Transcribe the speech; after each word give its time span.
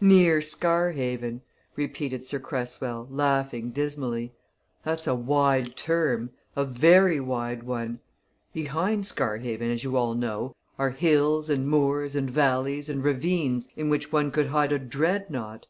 "Near 0.00 0.40
Scarhaven!" 0.40 1.40
repeated 1.74 2.22
Sir 2.22 2.38
Cresswell, 2.38 3.08
laughing 3.10 3.70
dismally. 3.72 4.32
"That's 4.84 5.08
a 5.08 5.14
wide 5.16 5.74
term 5.76 6.30
a 6.54 6.64
very 6.64 7.18
wide 7.18 7.64
one. 7.64 7.98
Behind 8.52 9.04
Scarhaven, 9.04 9.72
as 9.72 9.82
you 9.82 9.96
all 9.96 10.14
know, 10.14 10.54
are 10.78 10.90
hills 10.90 11.50
and 11.50 11.66
moors 11.66 12.14
and 12.14 12.30
valleys 12.30 12.88
and 12.88 13.02
ravines 13.02 13.70
in 13.74 13.88
which 13.88 14.12
one 14.12 14.30
could 14.30 14.46
hide 14.46 14.70
a 14.70 14.78
Dreadnought! 14.78 15.66